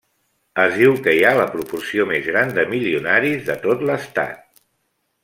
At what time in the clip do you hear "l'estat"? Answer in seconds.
3.91-4.65